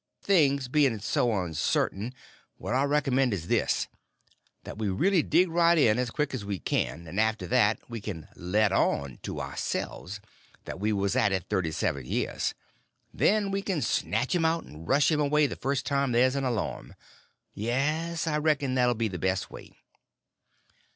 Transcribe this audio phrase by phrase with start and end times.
[0.23, 2.15] Things being so uncertain,
[2.57, 3.87] what I recommend is this:
[4.63, 8.01] that we really dig right in, as quick as we can; and after that, we
[8.01, 10.19] can let on, to ourselves,
[10.65, 12.55] that we was at it thirty seven years.
[13.13, 16.45] Then we can snatch him out and rush him away the first time there's an
[16.45, 16.95] alarm.
[17.53, 19.69] Yes, I reckon that 'll be the best way."